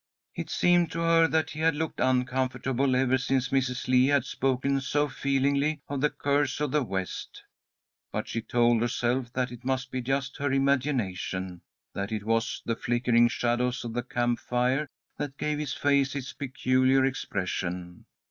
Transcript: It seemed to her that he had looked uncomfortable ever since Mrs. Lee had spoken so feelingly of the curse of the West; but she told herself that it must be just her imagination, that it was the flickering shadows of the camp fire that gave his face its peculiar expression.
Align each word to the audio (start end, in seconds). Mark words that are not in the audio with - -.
It 0.33 0.49
seemed 0.49 0.91
to 0.93 1.01
her 1.01 1.27
that 1.27 1.51
he 1.51 1.59
had 1.59 1.75
looked 1.75 1.99
uncomfortable 1.99 2.95
ever 2.95 3.19
since 3.19 3.49
Mrs. 3.49 3.87
Lee 3.87 4.07
had 4.07 4.25
spoken 4.25 4.81
so 4.81 5.07
feelingly 5.07 5.79
of 5.87 6.01
the 6.01 6.09
curse 6.09 6.59
of 6.59 6.71
the 6.71 6.81
West; 6.81 7.43
but 8.11 8.27
she 8.27 8.41
told 8.41 8.81
herself 8.81 9.31
that 9.33 9.51
it 9.51 9.63
must 9.63 9.91
be 9.91 10.01
just 10.01 10.37
her 10.37 10.51
imagination, 10.51 11.61
that 11.93 12.11
it 12.11 12.23
was 12.25 12.63
the 12.65 12.75
flickering 12.75 13.27
shadows 13.27 13.85
of 13.85 13.93
the 13.93 14.01
camp 14.01 14.39
fire 14.39 14.87
that 15.19 15.37
gave 15.37 15.59
his 15.59 15.75
face 15.75 16.15
its 16.15 16.33
peculiar 16.33 17.05
expression. 17.05 18.05